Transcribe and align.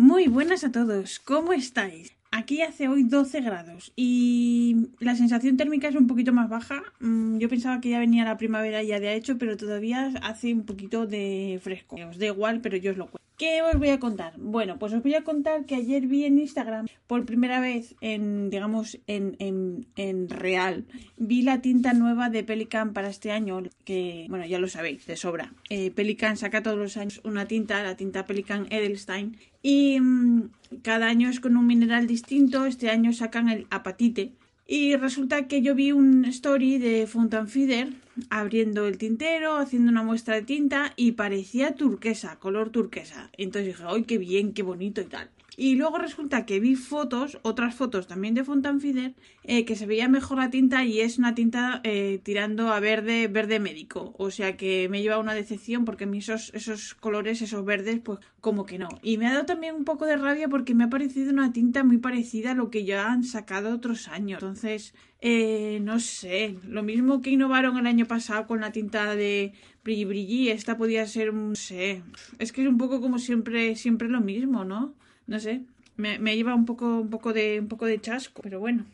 Muy 0.00 0.28
buenas 0.28 0.64
a 0.64 0.72
todos, 0.72 1.20
¿cómo 1.20 1.52
estáis? 1.52 2.16
Aquí 2.30 2.62
hace 2.62 2.88
hoy 2.88 3.04
12 3.04 3.42
grados 3.42 3.92
y 3.96 4.88
la 4.98 5.14
sensación 5.14 5.58
térmica 5.58 5.88
es 5.88 5.94
un 5.94 6.06
poquito 6.06 6.32
más 6.32 6.48
baja. 6.48 6.82
Mm, 7.00 7.36
Yo 7.36 7.50
pensaba 7.50 7.82
que 7.82 7.90
ya 7.90 7.98
venía 7.98 8.24
la 8.24 8.38
primavera 8.38 8.82
ya 8.82 8.98
de 8.98 9.12
hecho, 9.12 9.36
pero 9.36 9.58
todavía 9.58 10.10
hace 10.22 10.54
un 10.54 10.64
poquito 10.64 11.06
de 11.06 11.60
fresco. 11.62 11.96
Os 11.96 12.18
da 12.18 12.24
igual, 12.24 12.62
pero 12.62 12.78
yo 12.78 12.92
os 12.92 12.96
lo 12.96 13.08
cuento. 13.08 13.29
¿Qué 13.40 13.62
os 13.62 13.78
voy 13.78 13.88
a 13.88 13.98
contar? 13.98 14.34
Bueno, 14.36 14.78
pues 14.78 14.92
os 14.92 15.02
voy 15.02 15.14
a 15.14 15.24
contar 15.24 15.64
que 15.64 15.74
ayer 15.74 16.06
vi 16.06 16.26
en 16.26 16.38
Instagram, 16.38 16.88
por 17.06 17.24
primera 17.24 17.58
vez 17.58 17.96
en, 18.02 18.50
digamos, 18.50 18.98
en, 19.06 19.36
en, 19.38 19.86
en 19.96 20.28
real, 20.28 20.84
vi 21.16 21.40
la 21.40 21.62
tinta 21.62 21.94
nueva 21.94 22.28
de 22.28 22.44
Pelican 22.44 22.92
para 22.92 23.08
este 23.08 23.32
año, 23.32 23.62
que, 23.86 24.26
bueno, 24.28 24.44
ya 24.44 24.58
lo 24.58 24.68
sabéis, 24.68 25.06
de 25.06 25.16
sobra. 25.16 25.54
Eh, 25.70 25.90
Pelican 25.90 26.36
saca 26.36 26.62
todos 26.62 26.76
los 26.76 26.98
años 26.98 27.22
una 27.24 27.46
tinta, 27.46 27.82
la 27.82 27.96
tinta 27.96 28.26
Pelican 28.26 28.66
Edelstein, 28.68 29.38
y 29.62 29.98
mm, 29.98 30.50
cada 30.82 31.06
año 31.06 31.30
es 31.30 31.40
con 31.40 31.56
un 31.56 31.66
mineral 31.66 32.06
distinto. 32.06 32.66
Este 32.66 32.90
año 32.90 33.14
sacan 33.14 33.48
el 33.48 33.66
apatite. 33.70 34.32
Y 34.72 34.94
resulta 34.94 35.48
que 35.48 35.62
yo 35.62 35.74
vi 35.74 35.90
un 35.90 36.24
story 36.26 36.78
de 36.78 37.08
Fountain 37.08 37.48
Feeder 37.48 37.88
abriendo 38.28 38.86
el 38.86 38.98
tintero, 38.98 39.56
haciendo 39.56 39.90
una 39.90 40.04
muestra 40.04 40.36
de 40.36 40.42
tinta 40.42 40.92
y 40.94 41.12
parecía 41.12 41.74
turquesa, 41.74 42.38
color 42.38 42.70
turquesa. 42.70 43.30
Entonces 43.36 43.76
dije, 43.76 43.82
¡ay, 43.84 44.04
qué 44.04 44.16
bien, 44.16 44.52
qué 44.52 44.62
bonito 44.62 45.00
y 45.00 45.06
tal! 45.06 45.28
Y 45.56 45.74
luego 45.74 45.98
resulta 45.98 46.46
que 46.46 46.60
vi 46.60 46.76
fotos, 46.76 47.38
otras 47.42 47.74
fotos 47.74 48.06
también 48.06 48.34
de 48.34 48.44
Fountain 48.44 48.80
Feeder, 48.80 49.14
eh, 49.44 49.64
que 49.64 49.76
se 49.76 49.86
veía 49.86 50.08
mejor 50.08 50.38
la 50.38 50.50
tinta 50.50 50.84
y 50.84 51.00
es 51.00 51.18
una 51.18 51.34
tinta 51.34 51.80
eh, 51.84 52.20
tirando 52.22 52.72
a 52.72 52.80
verde, 52.80 53.28
verde 53.28 53.60
médico. 53.60 54.14
O 54.18 54.30
sea 54.30 54.56
que 54.56 54.88
me 54.88 55.02
lleva 55.02 55.18
una 55.18 55.34
decepción 55.34 55.84
porque 55.84 56.04
a 56.04 56.06
mí 56.06 56.18
esos, 56.18 56.52
esos 56.54 56.94
colores, 56.94 57.42
esos 57.42 57.64
verdes, 57.64 58.00
pues 58.00 58.20
como 58.40 58.64
que 58.64 58.78
no. 58.78 58.88
Y 59.02 59.18
me 59.18 59.26
ha 59.26 59.32
dado 59.32 59.46
también 59.46 59.74
un 59.74 59.84
poco 59.84 60.06
de 60.06 60.16
rabia 60.16 60.48
porque 60.48 60.74
me 60.74 60.84
ha 60.84 60.90
parecido 60.90 61.32
una 61.32 61.52
tinta 61.52 61.84
muy 61.84 61.98
parecida 61.98 62.52
a 62.52 62.54
lo 62.54 62.70
que 62.70 62.84
ya 62.84 63.10
han 63.10 63.24
sacado 63.24 63.74
otros 63.74 64.08
años. 64.08 64.42
Entonces, 64.42 64.94
eh, 65.20 65.80
no 65.82 66.00
sé, 66.00 66.56
lo 66.66 66.82
mismo 66.82 67.20
que 67.20 67.30
innovaron 67.30 67.76
el 67.76 67.86
año 67.86 68.06
pasado 68.06 68.46
con 68.46 68.60
la 68.60 68.72
tinta 68.72 69.14
de 69.14 69.52
Brilli 69.84 70.04
Brilli, 70.04 70.48
esta 70.48 70.76
podía 70.78 71.06
ser, 71.06 71.34
no 71.34 71.54
sé, 71.54 72.02
es 72.38 72.52
que 72.52 72.62
es 72.62 72.68
un 72.68 72.78
poco 72.78 73.00
como 73.00 73.18
siempre, 73.18 73.76
siempre 73.76 74.08
lo 74.08 74.20
mismo, 74.20 74.64
¿no? 74.64 74.94
No 75.26 75.40
sé, 75.40 75.62
me, 75.96 76.18
me 76.18 76.36
lleva 76.36 76.54
un 76.54 76.66
poco, 76.66 77.00
un 77.00 77.10
poco 77.10 77.32
de, 77.32 77.60
un 77.60 77.68
poco 77.68 77.86
de 77.86 78.00
chasco, 78.00 78.42
pero 78.42 78.60
bueno. 78.60 78.84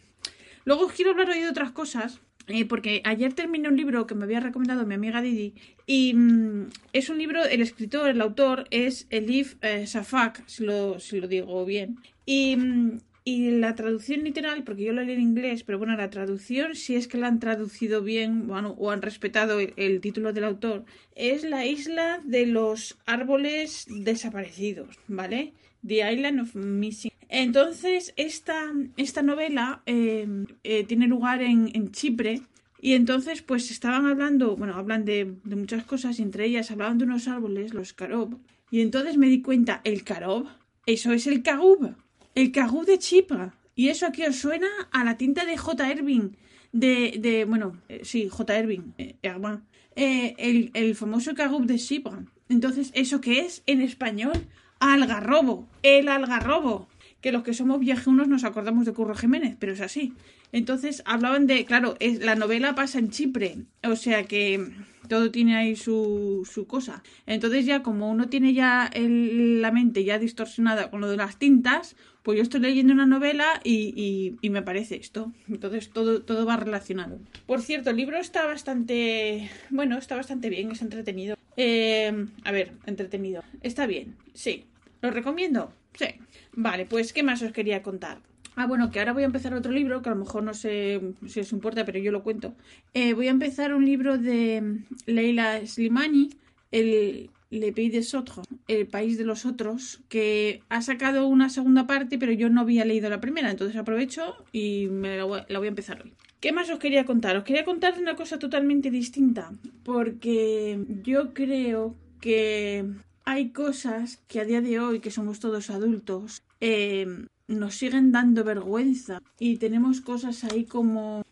Luego 0.65 0.87
os 0.87 0.93
quiero 0.93 1.13
hablar 1.13 1.31
hoy 1.31 1.41
de 1.41 1.49
otras 1.49 1.71
cosas, 1.71 2.21
eh, 2.49 2.65
porque 2.65 3.01
ayer 3.05 3.33
terminé 3.33 3.69
un 3.69 3.77
libro 3.77 4.07
que 4.07 4.15
me 4.15 4.25
había 4.25 4.41
recomendado 4.41 4.87
mi 4.87 4.95
amiga 4.95 5.23
Didi, 5.23 5.55
y 5.87 6.15
mm, 6.15 6.69
es 6.93 7.09
un 7.09 7.19
libro, 7.19 7.45
el 7.45 7.61
escritor, 7.61 8.09
el 8.11 8.21
autor 8.21 8.67
es 8.71 9.07
Elif 9.11 9.57
eh, 9.63 9.87
Safak, 9.87 10.47
si 10.47 10.65
lo, 10.65 11.01
si 11.01 11.21
lo 11.21 11.29
digo 11.29 11.65
bien, 11.65 11.99
y, 12.25 12.57
mm, 12.57 12.99
y 13.25 13.51
la 13.51 13.75
traducción 13.75 14.23
literal, 14.23 14.63
porque 14.63 14.85
yo 14.85 14.93
lo 14.93 15.03
leí 15.03 15.17
en 15.17 15.21
inglés, 15.21 15.65
pero 15.65 15.79
bueno, 15.79 15.97
la 15.97 16.11
traducción, 16.11 16.77
si 16.77 16.95
es 16.95 17.09
que 17.09 17.19
la 17.19 17.27
han 17.27 17.41
traducido 17.41 18.03
bien 18.03 18.47
bueno, 18.47 18.77
o 18.79 18.93
han 18.93 19.03
respetado 19.03 19.59
el, 19.59 19.73
el 19.77 20.01
título 20.01 20.33
del 20.33 20.45
autor, 20.45 20.85
es 21.17 21.43
la 21.43 21.67
isla 21.67 22.21
de 22.25 22.47
los 22.47 22.97
árboles 23.07 23.87
desaparecidos, 23.89 24.97
¿vale? 25.09 25.53
The 25.87 26.13
Island 26.13 26.41
of 26.41 26.55
Missing. 26.55 27.13
Entonces, 27.29 28.13
esta, 28.17 28.73
esta 28.97 29.23
novela 29.23 29.83
eh, 29.87 30.27
eh, 30.63 30.85
tiene 30.85 31.07
lugar 31.07 31.43
en, 31.43 31.91
Chipre. 31.91 32.43
Y 32.81 32.93
entonces, 32.93 33.43
pues 33.43 33.71
estaban 33.71 34.07
hablando, 34.07 34.57
bueno, 34.57 34.75
hablan 34.75 35.05
de, 35.05 35.35
muchas 35.45 35.85
cosas 35.85 36.21
entre 36.21 36.45
ellas 36.45 36.71
hablaban 36.71 36.99
de 36.99 37.05
unos 37.05 37.27
árboles, 37.27 37.75
los 37.75 37.93
carob. 37.95 38.39
Y 38.71 38.81
entonces 38.81 39.17
me 39.17 39.29
di 39.29 39.43
cuenta, 39.43 39.81
el 39.85 40.05
carob, 40.05 40.47
eso 40.85 41.13
es 41.13 41.27
el 41.27 41.43
cagub, 41.43 41.95
el 42.35 42.53
cagub 42.53 42.85
de 42.85 42.99
Chipre. 42.99 43.51
Y 43.75 43.89
eso 43.89 44.07
aquí 44.07 44.25
os 44.25 44.37
suena 44.37 44.69
a 44.93 45.05
la 45.05 45.17
tinta 45.17 45.45
de 45.45 45.57
J. 45.57 45.91
Irving, 45.91 46.31
de, 46.73 47.19
de 47.19 47.45
bueno, 47.45 47.81
eh, 47.89 48.01
sí, 48.05 48.29
J. 48.29 48.59
Irving, 48.59 48.93
eh, 48.99 50.34
el, 50.39 50.71
el 50.75 50.95
famoso 50.95 51.34
cagub 51.34 51.67
de 51.67 51.79
Chipre. 51.79 52.27
Entonces, 52.49 52.93
¿eso 52.95 53.21
qué 53.21 53.41
es 53.41 53.62
en 53.67 53.81
español? 53.81 54.47
Algarrobo, 54.81 55.66
el 55.82 56.09
algarrobo. 56.09 56.87
Que 57.21 57.32
los 57.32 57.43
que 57.43 57.54
somos 57.54 57.81
viejunos 57.81 58.28
nos 58.28 58.44
acordamos 58.44 58.87
de 58.87 58.93
Curro 58.93 59.15
Jiménez, 59.15 59.56
pero 59.59 59.72
es 59.72 59.81
así. 59.81 60.12
Entonces 60.53 61.03
hablaban 61.06 61.47
de, 61.47 61.65
claro, 61.65 61.97
es, 61.99 62.21
la 62.21 62.34
novela 62.34 62.75
pasa 62.75 62.99
en 62.99 63.10
Chipre, 63.10 63.59
o 63.82 63.97
sea 63.97 64.25
que 64.25 64.72
todo 65.09 65.31
tiene 65.31 65.56
ahí 65.56 65.76
su, 65.76 66.49
su 66.50 66.66
cosa. 66.66 67.03
Entonces 67.26 67.66
ya 67.66 67.82
como 67.82 68.10
uno 68.10 68.28
tiene 68.28 68.53
ya 68.53 68.88
el, 68.93 69.62
la 69.62 69.72
mente 69.72 70.05
ya 70.05 70.19
distorsionada 70.19 70.91
con 70.91 71.00
lo 71.00 71.09
de 71.09 71.16
las 71.16 71.38
tintas, 71.38 71.97
pues 72.22 72.37
yo 72.37 72.43
estoy 72.43 72.60
leyendo 72.60 72.93
una 72.93 73.06
novela 73.06 73.60
y, 73.62 73.93
y, 73.97 74.37
y, 74.41 74.50
me 74.50 74.62
parece 74.62 74.97
esto. 74.97 75.32
Entonces 75.49 75.91
todo, 75.91 76.22
todo 76.22 76.44
va 76.44 76.56
relacionado. 76.56 77.21
Por 77.47 77.62
cierto, 77.62 77.91
el 77.91 77.97
libro 77.97 78.19
está 78.19 78.47
bastante, 78.47 79.50
bueno, 79.71 79.97
está 79.97 80.16
bastante 80.16 80.50
bien, 80.50 80.71
es 80.72 80.82
entretenido. 80.82 81.37
Eh, 81.56 82.26
a 82.44 82.53
ver, 82.53 82.72
entretenido. 82.87 83.43
Está 83.62 83.87
bien, 83.87 84.16
sí. 84.34 84.65
¿Lo 85.03 85.11
recomiendo? 85.11 85.73
Sí. 85.95 86.07
Vale, 86.53 86.87
pues 86.87 87.12
¿qué 87.12 87.23
más 87.23 87.43
os 87.43 87.53
quería 87.53 87.83
contar? 87.83 88.19
Ah, 88.55 88.67
bueno, 88.67 88.91
que 88.91 88.99
ahora 88.99 89.12
voy 89.12 89.23
a 89.23 89.27
empezar 89.27 89.53
otro 89.53 89.71
libro, 89.71 90.01
que 90.01 90.09
a 90.09 90.15
lo 90.15 90.19
mejor 90.19 90.43
no 90.43 90.55
sé 90.55 91.01
si 91.27 91.41
os 91.41 91.53
importa, 91.53 91.84
pero 91.84 91.99
yo 91.99 92.11
lo 92.11 92.23
cuento. 92.23 92.55
Eh, 92.95 93.12
voy 93.12 93.29
a 93.29 93.31
empezar 93.31 93.75
un 93.75 93.85
libro 93.85 94.17
de 94.17 94.81
Leila 95.05 95.67
Slimani, 95.67 96.31
el 96.71 97.31
Le 97.51 97.73
Pays 97.73 97.93
des 97.93 98.15
Autres, 98.15 98.47
El 98.67 98.87
País 98.87 99.19
de 99.19 99.25
los 99.25 99.45
Otros, 99.45 100.01
que 100.09 100.62
ha 100.71 100.81
sacado 100.81 101.27
una 101.29 101.49
segunda 101.51 101.87
parte, 101.87 102.19
pero 102.19 102.33
yo 102.33 102.49
no 102.49 102.62
había 102.62 102.85
leído 102.85 103.09
la 103.11 103.21
primera, 103.21 103.51
entonces 103.51 103.77
aprovecho 103.77 104.35
y 104.53 104.89
me 104.89 105.17
la 105.19 105.25
voy, 105.25 105.41
la 105.49 105.59
voy 105.59 105.69
a 105.69 105.71
empezar 105.71 106.03
hoy. 106.03 106.15
¿Qué 106.41 106.53
más 106.53 106.69
os 106.71 106.79
quería 106.79 107.05
contar? 107.05 107.37
Os 107.37 107.45
quería 107.45 107.65
contar 107.65 107.99
una 107.99 108.17
cosa 108.17 108.39
totalmente 108.39 108.91
distinta, 108.91 109.53
porque 109.85 110.79
yo 111.03 111.35
creo 111.35 111.95
que 112.21 112.85
hay 113.26 113.50
cosas 113.50 114.22
que 114.28 114.41
a 114.41 114.44
día 114.44 114.60
de 114.62 114.78
hoy, 114.78 115.00
que 115.00 115.10
somos 115.10 115.41
todos 115.41 115.69
adultos, 115.69 116.42
eh, 116.60 117.26
nos 117.48 117.75
siguen 117.75 118.12
dando 118.12 118.44
vergüenza 118.44 119.20
y 119.38 119.56
tenemos 119.59 120.00
cosas 120.00 120.44
ahí 120.44 120.64
como... 120.64 121.22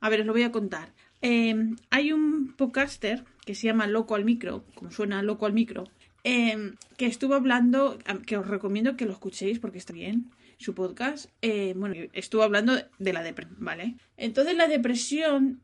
A 0.00 0.08
ver, 0.10 0.20
os 0.20 0.26
lo 0.26 0.34
voy 0.34 0.42
a 0.42 0.52
contar. 0.52 0.92
Eh, 1.22 1.56
hay 1.88 2.12
un 2.12 2.52
podcaster 2.56 3.24
que 3.46 3.54
se 3.54 3.66
llama 3.66 3.86
Loco 3.86 4.14
al 4.14 4.26
Micro, 4.26 4.64
como 4.74 4.90
suena 4.90 5.22
Loco 5.22 5.46
al 5.46 5.54
Micro, 5.54 5.84
eh, 6.24 6.74
que 6.98 7.06
estuvo 7.06 7.34
hablando, 7.34 7.98
que 8.26 8.36
os 8.36 8.46
recomiendo 8.46 8.96
que 8.96 9.06
lo 9.06 9.12
escuchéis 9.12 9.58
porque 9.58 9.78
está 9.78 9.94
bien, 9.94 10.30
su 10.58 10.74
podcast. 10.74 11.30
Bueno, 11.74 11.94
estuvo 12.12 12.42
hablando 12.42 12.74
de 12.98 13.12
la 13.14 13.22
depresión, 13.22 13.64
¿vale? 13.64 13.96
Entonces 14.18 14.56
la 14.56 14.68
depresión, 14.68 15.62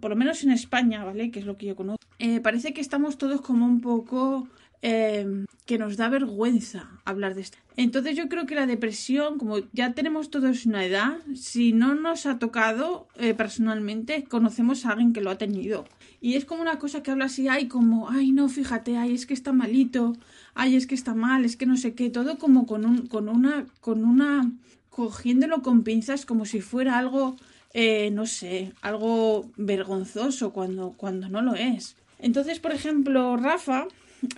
por 0.00 0.10
lo 0.10 0.16
menos 0.16 0.44
en 0.44 0.52
España, 0.52 1.02
¿vale? 1.02 1.30
Que 1.30 1.40
es 1.40 1.46
lo 1.46 1.56
que 1.56 1.66
yo 1.66 1.76
conozco, 1.76 1.98
eh, 2.18 2.40
parece 2.40 2.72
que 2.72 2.80
estamos 2.80 3.16
todos 3.16 3.40
como 3.40 3.64
un 3.64 3.80
poco 3.80 4.48
eh, 4.82 5.44
que 5.66 5.78
nos 5.78 5.96
da 5.96 6.08
vergüenza 6.08 6.88
hablar 7.04 7.34
de 7.34 7.42
esto. 7.42 7.58
Entonces 7.76 8.16
yo 8.16 8.28
creo 8.28 8.46
que 8.46 8.54
la 8.54 8.66
depresión, 8.66 9.38
como 9.38 9.58
ya 9.72 9.92
tenemos 9.92 10.30
todos 10.30 10.66
una 10.66 10.84
edad, 10.84 11.18
si 11.34 11.72
no 11.72 11.94
nos 11.94 12.26
ha 12.26 12.38
tocado 12.38 13.06
eh, 13.16 13.34
personalmente, 13.34 14.24
conocemos 14.24 14.84
a 14.84 14.90
alguien 14.90 15.12
que 15.12 15.20
lo 15.20 15.30
ha 15.30 15.38
tenido. 15.38 15.84
Y 16.20 16.34
es 16.34 16.44
como 16.44 16.62
una 16.62 16.78
cosa 16.78 17.02
que 17.02 17.10
habla 17.12 17.26
así, 17.26 17.46
ay, 17.48 17.68
como, 17.68 18.10
ay, 18.10 18.32
no, 18.32 18.48
fíjate, 18.48 18.96
ay, 18.96 19.14
es 19.14 19.26
que 19.26 19.34
está 19.34 19.52
malito, 19.52 20.16
ay, 20.54 20.74
es 20.74 20.86
que 20.86 20.96
está 20.96 21.14
mal, 21.14 21.44
es 21.44 21.56
que 21.56 21.66
no 21.66 21.76
sé 21.76 21.94
qué, 21.94 22.10
todo 22.10 22.38
como 22.38 22.66
con, 22.66 22.84
un, 22.84 23.06
con 23.06 23.28
una, 23.28 23.66
con 23.80 24.04
una, 24.04 24.50
cogiéndolo 24.90 25.62
con 25.62 25.84
pinzas 25.84 26.26
como 26.26 26.44
si 26.44 26.60
fuera 26.60 26.98
algo, 26.98 27.36
eh, 27.74 28.10
no 28.10 28.26
sé, 28.26 28.72
algo 28.80 29.48
vergonzoso 29.56 30.52
cuando, 30.52 30.94
cuando 30.96 31.28
no 31.28 31.42
lo 31.42 31.54
es. 31.54 31.94
Entonces, 32.18 32.58
por 32.58 32.72
ejemplo, 32.72 33.36
Rafa, 33.36 33.86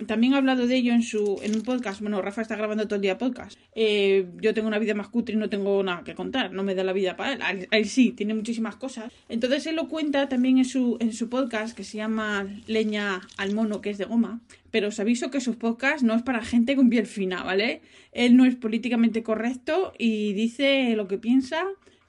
también 0.05 0.33
ha 0.33 0.37
hablado 0.37 0.67
de 0.67 0.75
ello 0.75 0.93
en 0.93 1.03
su 1.03 1.39
en 1.43 1.55
un 1.55 1.61
podcast. 1.63 2.01
Bueno, 2.01 2.21
Rafa 2.21 2.41
está 2.41 2.55
grabando 2.55 2.85
todo 2.85 2.95
el 2.95 3.01
día 3.01 3.17
podcast. 3.17 3.57
Eh, 3.75 4.27
yo 4.41 4.53
tengo 4.53 4.67
una 4.67 4.79
vida 4.79 4.93
más 4.93 5.07
cutre 5.09 5.35
y 5.35 5.37
no 5.37 5.49
tengo 5.49 5.81
nada 5.83 6.03
que 6.03 6.15
contar. 6.15 6.51
No 6.51 6.63
me 6.63 6.75
da 6.75 6.83
la 6.83 6.93
vida 6.93 7.15
para 7.15 7.51
él. 7.51 7.85
sí, 7.85 8.11
tiene 8.11 8.33
muchísimas 8.33 8.75
cosas. 8.75 9.11
Entonces 9.29 9.65
él 9.67 9.75
lo 9.75 9.87
cuenta 9.87 10.29
también 10.29 10.57
en 10.57 10.65
su, 10.65 10.97
en 10.99 11.13
su 11.13 11.29
podcast 11.29 11.75
que 11.75 11.83
se 11.83 11.97
llama 11.97 12.47
Leña 12.67 13.21
al 13.37 13.53
mono, 13.53 13.81
que 13.81 13.89
es 13.89 13.97
de 13.97 14.05
goma. 14.05 14.41
Pero 14.69 14.89
os 14.89 14.99
aviso 14.99 15.31
que 15.31 15.41
sus 15.41 15.55
podcasts 15.55 16.03
no 16.03 16.13
es 16.15 16.21
para 16.21 16.43
gente 16.43 16.75
con 16.75 16.89
piel 16.89 17.05
fina, 17.05 17.43
¿vale? 17.43 17.81
Él 18.11 18.37
no 18.37 18.45
es 18.45 18.55
políticamente 18.55 19.23
correcto 19.23 19.93
y 19.97 20.33
dice 20.33 20.95
lo 20.95 21.07
que 21.07 21.17
piensa. 21.17 21.63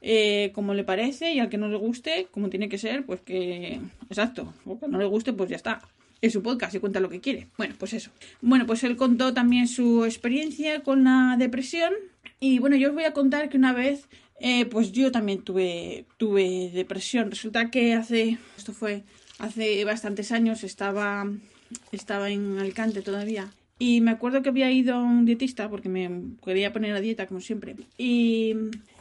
Eh, 0.05 0.51
como 0.53 0.75
le 0.75 0.83
parece 0.83 1.33
y 1.33 1.39
al 1.39 1.49
que 1.49 1.59
no 1.59 1.69
le 1.69 1.77
guste, 1.77 2.27
como 2.33 2.51
tiene 2.51 2.69
que 2.69 2.77
ser, 2.77 3.07
pues 3.07 3.21
que... 3.21 3.79
Exacto, 4.09 4.53
o 4.65 4.81
que 4.81 4.89
no 4.89 4.99
le 4.99 5.05
guste, 5.05 5.33
pues 5.33 5.49
ya 5.49 5.55
está 5.55 5.81
en 6.23 6.31
su 6.31 6.43
podcast 6.43 6.75
y 6.75 6.79
cuenta 6.79 7.01
lo 7.01 7.11
que 7.11 7.21
quiere. 7.21 7.49
Bueno, 7.59 7.75
pues 7.77 7.93
eso. 7.93 8.11
Bueno, 8.41 8.65
pues 8.65 8.83
él 8.85 8.97
contó 8.97 9.35
también 9.35 9.69
su 9.69 10.05
experiencia 10.05 10.83
con 10.83 11.05
la 11.05 11.37
depresión. 11.39 11.93
Y 12.41 12.61
bueno, 12.61 12.77
yo 12.77 12.89
os 12.89 12.95
voy 12.95 13.05
a 13.05 13.13
contar 13.13 13.49
que 13.49 13.59
una 13.59 13.73
vez, 13.73 14.09
eh, 14.41 14.65
pues 14.67 14.93
yo 14.93 15.11
también 15.13 15.43
tuve, 15.43 16.07
tuve 16.17 16.71
depresión. 16.73 17.31
Resulta 17.31 17.71
que 17.71 17.95
hace, 17.95 18.39
esto 18.57 18.73
fue 18.73 19.03
hace 19.39 19.85
bastantes 19.85 20.31
años, 20.31 20.63
estaba, 20.63 21.29
estaba 21.91 22.31
en 22.31 22.59
Alicante 22.59 23.03
todavía. 23.03 23.53
Y 23.85 24.01
me 24.01 24.13
acuerdo 24.13 24.43
que 24.43 24.51
había 24.51 24.71
ido 24.71 24.95
a 24.95 25.03
un 25.03 25.25
dietista 25.25 25.69
porque 25.69 25.89
me 25.89 26.09
quería 26.45 26.73
poner 26.73 26.95
a 26.95 27.01
dieta, 27.01 27.27
como 27.27 27.41
siempre. 27.41 27.75
Y, 27.99 28.55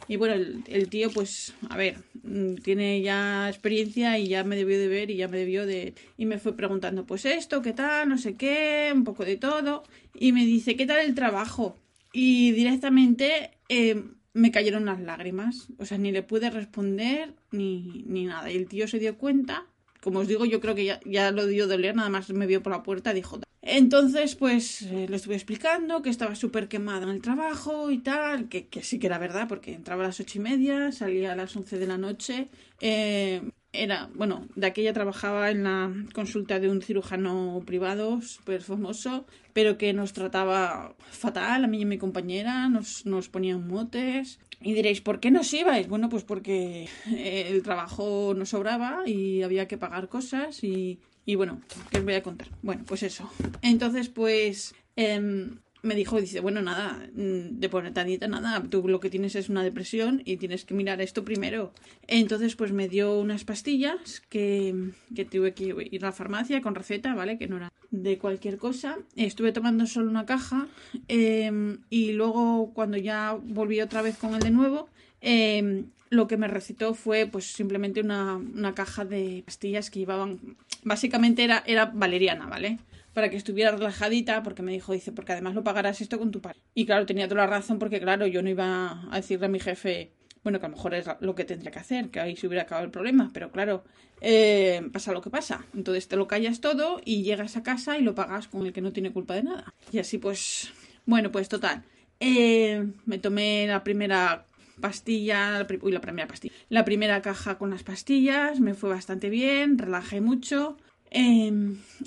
y 0.08 0.16
bueno, 0.16 0.34
el, 0.34 0.88
tío, 0.88 1.08
pues, 1.12 1.54
a 1.70 1.76
ver, 1.76 1.98
mm, 2.24 2.56
tiene 2.64 3.00
ya 3.00 3.48
experiencia 3.48 4.18
y 4.18 4.26
ya 4.26 4.42
me 4.42 4.56
debió 4.56 4.76
de 4.80 4.88
ver 4.88 5.12
y 5.12 5.16
ya 5.18 5.28
me 5.28 5.38
debió 5.38 5.66
de... 5.66 5.94
Y 6.18 6.26
me 6.26 6.40
fue 6.40 6.56
preguntando, 6.56 7.06
pues 7.06 7.26
esto, 7.26 7.62
qué 7.62 7.72
tal, 7.72 8.08
no 8.08 8.18
sé 8.18 8.34
qué, 8.34 8.90
un 8.92 9.04
poco 9.04 9.24
de 9.24 9.36
todo. 9.36 9.84
Y 10.16 10.32
me 10.32 10.44
dice, 10.44 10.74
¿qué 10.74 10.84
tal 10.84 10.98
el 10.98 11.14
trabajo? 11.14 11.76
Y 12.12 12.50
directamente 12.50 13.52
eh, 13.68 14.02
me 14.32 14.50
cayeron 14.50 14.84
las 14.84 15.00
lágrimas. 15.00 15.68
O 15.78 15.84
sea, 15.84 15.96
ni 15.96 16.10
le 16.10 16.24
pude 16.24 16.50
responder 16.50 17.36
ni, 17.52 18.02
ni 18.08 18.24
nada. 18.24 18.50
Y 18.50 18.56
el 18.56 18.66
tío 18.66 18.88
se 18.88 18.98
dio 18.98 19.16
cuenta. 19.16 19.64
Como 20.00 20.18
os 20.18 20.26
digo, 20.26 20.44
yo 20.44 20.60
creo 20.60 20.74
que 20.74 20.86
ya, 20.86 20.98
ya 21.06 21.30
lo 21.30 21.46
dio 21.46 21.68
de 21.68 21.78
leer, 21.78 21.94
nada 21.94 22.08
más 22.08 22.30
me 22.30 22.48
vio 22.48 22.64
por 22.64 22.72
la 22.72 22.82
puerta, 22.82 23.14
dijo, 23.14 23.38
entonces, 23.62 24.34
pues 24.34 24.82
eh, 24.82 25.06
le 25.08 25.16
estuve 25.16 25.36
explicando 25.36 26.02
que 26.02 26.10
estaba 26.10 26.34
súper 26.34 26.68
quemada 26.68 27.04
en 27.04 27.10
el 27.10 27.22
trabajo 27.22 27.92
y 27.92 27.98
tal, 27.98 28.48
que, 28.48 28.66
que, 28.66 28.82
sí 28.82 28.98
que 28.98 29.06
era 29.06 29.18
verdad, 29.18 29.46
porque 29.48 29.72
entraba 29.72 30.02
a 30.02 30.08
las 30.08 30.18
ocho 30.18 30.38
y 30.38 30.42
media, 30.42 30.90
salía 30.90 31.32
a 31.32 31.36
las 31.36 31.54
once 31.56 31.78
de 31.78 31.86
la 31.86 31.96
noche. 31.96 32.48
Eh, 32.80 33.40
era, 33.72 34.10
bueno, 34.14 34.48
de 34.56 34.66
aquella 34.66 34.92
trabajaba 34.92 35.50
en 35.50 35.62
la 35.62 35.92
consulta 36.12 36.58
de 36.58 36.68
un 36.68 36.82
cirujano 36.82 37.62
privado 37.64 38.20
súper 38.20 38.62
famoso, 38.62 39.26
pero 39.52 39.78
que 39.78 39.92
nos 39.92 40.12
trataba 40.12 40.94
fatal, 41.10 41.64
a 41.64 41.68
mí 41.68 41.78
y 41.78 41.84
a 41.84 41.86
mi 41.86 41.98
compañera, 41.98 42.68
nos, 42.68 43.28
ponían 43.28 43.66
motes. 43.66 44.40
Y 44.60 44.74
diréis, 44.74 45.00
¿por 45.00 45.20
qué 45.20 45.30
nos 45.30 45.52
ibais? 45.54 45.88
Bueno, 45.88 46.08
pues 46.08 46.24
porque 46.24 46.88
eh, 47.10 47.48
el 47.50 47.62
trabajo 47.62 48.34
nos 48.36 48.50
sobraba 48.50 49.02
y 49.06 49.42
había 49.42 49.68
que 49.68 49.78
pagar 49.78 50.08
cosas 50.08 50.62
y, 50.64 50.98
y 51.24 51.34
bueno, 51.34 51.60
¿qué 51.90 51.98
os 51.98 52.04
voy 52.04 52.14
a 52.14 52.22
contar? 52.22 52.48
Bueno, 52.62 52.82
pues 52.86 53.02
eso. 53.02 53.30
Entonces, 53.62 54.08
pues 54.08 54.74
eh, 54.96 55.50
me 55.82 55.96
dijo, 55.96 56.20
dice, 56.20 56.40
bueno, 56.40 56.62
nada, 56.62 57.08
mm, 57.14 57.58
de 57.58 57.68
ponerte 57.68 58.00
a 58.00 58.28
nada, 58.28 58.62
tú 58.70 58.86
lo 58.88 59.00
que 59.00 59.10
tienes 59.10 59.34
es 59.34 59.48
una 59.48 59.64
depresión 59.64 60.22
y 60.24 60.36
tienes 60.36 60.64
que 60.64 60.74
mirar 60.74 61.00
esto 61.00 61.24
primero. 61.24 61.72
Entonces, 62.06 62.54
pues 62.54 62.72
me 62.72 62.88
dio 62.88 63.18
unas 63.18 63.44
pastillas 63.44 64.22
que, 64.28 64.92
que 65.14 65.24
tuve 65.24 65.54
que 65.54 65.74
ir 65.90 66.04
a 66.04 66.08
la 66.08 66.12
farmacia 66.12 66.62
con 66.62 66.74
receta, 66.74 67.14
¿vale? 67.14 67.36
Que 67.36 67.48
no 67.48 67.56
era 67.56 67.72
de 67.90 68.18
cualquier 68.18 68.58
cosa. 68.58 68.98
Estuve 69.16 69.52
tomando 69.52 69.86
solo 69.86 70.08
una 70.08 70.24
caja 70.24 70.68
eh, 71.08 71.78
y 71.90 72.12
luego 72.12 72.72
cuando 72.74 72.96
ya 72.96 73.36
volví 73.42 73.80
otra 73.80 74.02
vez 74.02 74.16
con 74.16 74.34
el 74.34 74.40
de 74.40 74.50
nuevo, 74.50 74.88
eh, 75.20 75.84
lo 76.12 76.26
que 76.26 76.36
me 76.36 76.46
recetó 76.46 76.92
fue 76.92 77.26
pues 77.26 77.46
simplemente 77.46 78.02
una, 78.02 78.36
una 78.36 78.74
caja 78.74 79.06
de 79.06 79.42
pastillas 79.46 79.88
que 79.88 80.00
llevaban 80.00 80.58
básicamente 80.84 81.42
era, 81.42 81.62
era 81.66 81.86
valeriana, 81.86 82.46
¿vale? 82.46 82.80
Para 83.14 83.30
que 83.30 83.36
estuviera 83.38 83.70
relajadita, 83.70 84.42
porque 84.42 84.60
me 84.60 84.72
dijo, 84.72 84.92
dice, 84.92 85.10
porque 85.10 85.32
además 85.32 85.54
lo 85.54 85.64
pagarás 85.64 86.02
esto 86.02 86.18
con 86.18 86.30
tu 86.30 86.42
padre. 86.42 86.58
Y 86.74 86.84
claro, 86.84 87.06
tenía 87.06 87.28
toda 87.28 87.46
la 87.46 87.46
razón, 87.46 87.78
porque 87.78 87.98
claro, 87.98 88.26
yo 88.26 88.42
no 88.42 88.50
iba 88.50 89.02
a 89.10 89.16
decirle 89.16 89.46
a 89.46 89.48
mi 89.48 89.58
jefe, 89.58 90.12
bueno, 90.44 90.60
que 90.60 90.66
a 90.66 90.68
lo 90.68 90.76
mejor 90.76 90.92
es 90.92 91.06
lo 91.20 91.34
que 91.34 91.46
tendría 91.46 91.70
que 91.70 91.78
hacer, 91.78 92.10
que 92.10 92.20
ahí 92.20 92.36
se 92.36 92.46
hubiera 92.46 92.64
acabado 92.64 92.84
el 92.84 92.90
problema, 92.90 93.30
pero 93.32 93.50
claro, 93.50 93.82
eh, 94.20 94.82
pasa 94.92 95.12
lo 95.12 95.22
que 95.22 95.30
pasa. 95.30 95.64
Entonces 95.72 96.08
te 96.08 96.16
lo 96.16 96.26
callas 96.26 96.60
todo 96.60 97.00
y 97.06 97.22
llegas 97.22 97.56
a 97.56 97.62
casa 97.62 97.96
y 97.96 98.02
lo 98.02 98.14
pagas 98.14 98.48
con 98.48 98.66
el 98.66 98.74
que 98.74 98.82
no 98.82 98.92
tiene 98.92 99.12
culpa 99.12 99.34
de 99.34 99.44
nada. 99.44 99.72
Y 99.90 99.98
así 99.98 100.18
pues, 100.18 100.74
bueno, 101.06 101.32
pues 101.32 101.48
total. 101.48 101.84
Eh, 102.20 102.86
me 103.06 103.18
tomé 103.18 103.66
la 103.66 103.82
primera 103.82 104.44
pastilla, 104.80 105.58
la 105.58 106.00
primera 106.00 106.28
pastilla, 106.28 106.54
la 106.68 106.84
primera 106.84 107.22
caja 107.22 107.58
con 107.58 107.70
las 107.70 107.82
pastillas, 107.82 108.60
me 108.60 108.74
fue 108.74 108.90
bastante 108.90 109.30
bien, 109.30 109.78
relajé 109.78 110.20
mucho. 110.20 110.76
Eh, 111.10 111.52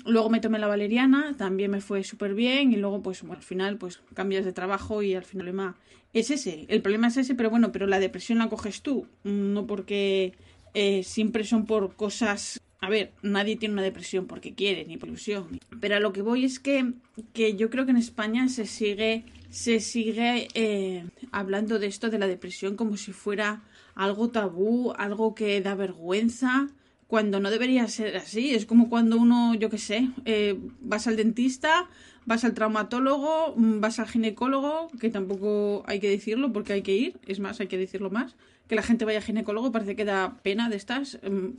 luego 0.04 0.30
me 0.30 0.40
tomé 0.40 0.58
la 0.58 0.66
valeriana, 0.66 1.34
también 1.38 1.70
me 1.70 1.80
fue 1.80 2.02
súper 2.02 2.34
bien 2.34 2.72
y 2.72 2.76
luego 2.76 3.02
pues 3.02 3.22
bueno, 3.22 3.36
al 3.36 3.42
final 3.42 3.76
pues 3.76 4.00
cambias 4.14 4.44
de 4.44 4.52
trabajo 4.52 5.00
y 5.00 5.14
al 5.14 5.24
final 5.24 5.46
el 5.46 5.54
problema 5.54 5.76
es 6.12 6.30
ese, 6.30 6.66
el 6.68 6.82
problema 6.82 7.06
es 7.08 7.16
ese, 7.16 7.34
pero 7.36 7.48
bueno, 7.48 7.70
pero 7.70 7.86
la 7.86 8.00
depresión 8.00 8.38
la 8.38 8.48
coges 8.48 8.82
tú, 8.82 9.06
no 9.22 9.66
porque 9.66 10.32
eh, 10.74 11.04
siempre 11.04 11.44
son 11.44 11.66
por 11.66 11.94
cosas 11.94 12.60
a 12.80 12.88
ver, 12.90 13.12
nadie 13.22 13.56
tiene 13.56 13.72
una 13.72 13.82
depresión 13.82 14.26
porque 14.26 14.54
quiere, 14.54 14.84
ni 14.84 14.96
por 14.96 15.08
ilusión. 15.08 15.58
Pero 15.80 15.96
a 15.96 16.00
lo 16.00 16.12
que 16.12 16.22
voy 16.22 16.44
es 16.44 16.58
que, 16.58 16.92
que 17.32 17.56
yo 17.56 17.70
creo 17.70 17.84
que 17.84 17.92
en 17.92 17.96
España 17.96 18.48
se 18.48 18.66
sigue, 18.66 19.24
se 19.50 19.80
sigue 19.80 20.48
eh, 20.54 21.04
hablando 21.32 21.78
de 21.78 21.86
esto 21.86 22.10
de 22.10 22.18
la 22.18 22.26
depresión 22.26 22.76
como 22.76 22.96
si 22.96 23.12
fuera 23.12 23.62
algo 23.94 24.28
tabú, 24.28 24.92
algo 24.92 25.34
que 25.34 25.60
da 25.62 25.74
vergüenza, 25.74 26.68
cuando 27.06 27.40
no 27.40 27.50
debería 27.50 27.88
ser 27.88 28.16
así. 28.16 28.54
Es 28.54 28.66
como 28.66 28.88
cuando 28.88 29.16
uno, 29.16 29.54
yo 29.54 29.70
qué 29.70 29.78
sé, 29.78 30.10
eh, 30.24 30.58
vas 30.80 31.06
al 31.06 31.16
dentista, 31.16 31.88
vas 32.26 32.44
al 32.44 32.54
traumatólogo, 32.54 33.54
vas 33.56 33.98
al 33.98 34.08
ginecólogo, 34.08 34.90
que 35.00 35.10
tampoco 35.10 35.82
hay 35.86 36.00
que 36.00 36.10
decirlo 36.10 36.52
porque 36.52 36.74
hay 36.74 36.82
que 36.82 36.94
ir, 36.94 37.18
es 37.26 37.40
más, 37.40 37.60
hay 37.60 37.68
que 37.68 37.78
decirlo 37.78 38.10
más. 38.10 38.36
Que 38.68 38.74
la 38.74 38.82
gente 38.82 39.04
vaya 39.04 39.18
al 39.18 39.24
ginecólogo 39.24 39.70
parece 39.70 39.94
que 39.94 40.04
da 40.04 40.38
pena 40.42 40.68
de 40.68 40.76
estas. 40.76 41.18
Em, 41.22 41.54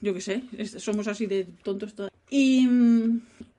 yo 0.00 0.14
qué 0.14 0.20
sé, 0.20 0.42
somos 0.78 1.08
así 1.08 1.26
de 1.26 1.44
tontos 1.62 1.94
todos. 1.94 2.10
Y, 2.30 2.68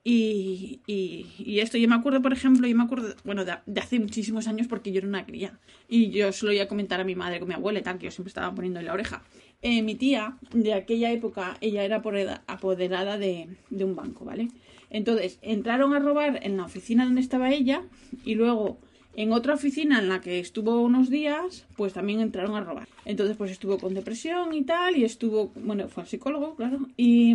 y, 0.04 0.80
y, 0.86 1.60
esto, 1.60 1.78
yo 1.78 1.88
me 1.88 1.94
acuerdo, 1.94 2.22
por 2.22 2.32
ejemplo, 2.32 2.66
yo 2.66 2.76
me 2.76 2.84
acuerdo, 2.84 3.14
bueno, 3.24 3.44
de, 3.44 3.52
hace 3.80 3.98
muchísimos 3.98 4.46
años 4.46 4.66
porque 4.68 4.92
yo 4.92 4.98
era 4.98 5.08
una 5.08 5.26
cría. 5.26 5.58
Y 5.88 6.10
yo 6.10 6.32
se 6.32 6.46
lo 6.46 6.52
iba 6.52 6.64
a 6.64 6.68
comentar 6.68 7.00
a 7.00 7.04
mi 7.04 7.14
madre 7.14 7.40
con 7.40 7.48
mi 7.48 7.54
abuela 7.54 7.78
y 7.78 7.82
tal, 7.82 7.98
que 7.98 8.06
yo 8.06 8.10
siempre 8.10 8.28
estaba 8.28 8.54
poniendo 8.54 8.80
en 8.80 8.86
la 8.86 8.92
oreja. 8.92 9.22
Eh, 9.62 9.82
mi 9.82 9.94
tía, 9.94 10.38
de 10.52 10.74
aquella 10.74 11.10
época, 11.10 11.56
ella 11.60 11.82
era 11.82 12.02
apoderada 12.46 13.18
de, 13.18 13.48
de 13.70 13.84
un 13.84 13.96
banco, 13.96 14.24
¿vale? 14.24 14.48
Entonces, 14.90 15.38
entraron 15.42 15.94
a 15.94 15.98
robar 15.98 16.40
en 16.42 16.56
la 16.56 16.64
oficina 16.64 17.04
donde 17.04 17.20
estaba 17.20 17.50
ella 17.50 17.82
y 18.24 18.34
luego 18.34 18.78
en 19.18 19.32
otra 19.32 19.54
oficina 19.54 19.98
en 19.98 20.08
la 20.08 20.20
que 20.20 20.38
estuvo 20.38 20.80
unos 20.80 21.10
días, 21.10 21.66
pues 21.76 21.92
también 21.92 22.20
entraron 22.20 22.54
a 22.54 22.60
robar. 22.60 22.86
Entonces, 23.04 23.36
pues 23.36 23.50
estuvo 23.50 23.76
con 23.76 23.92
depresión 23.92 24.54
y 24.54 24.62
tal, 24.62 24.96
y 24.96 25.02
estuvo, 25.04 25.50
bueno, 25.56 25.88
fue 25.88 26.04
al 26.04 26.08
psicólogo, 26.08 26.54
claro. 26.54 26.78
Y, 26.96 27.34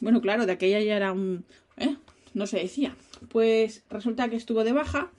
bueno, 0.00 0.22
claro, 0.22 0.46
de 0.46 0.52
aquella 0.52 0.80
ya 0.80 0.96
era 0.96 1.12
un, 1.12 1.44
¿eh? 1.76 1.96
No 2.32 2.46
se 2.46 2.60
decía. 2.60 2.96
Pues 3.28 3.82
resulta 3.90 4.30
que 4.30 4.36
estuvo 4.36 4.64
de 4.64 4.72
baja 4.72 5.10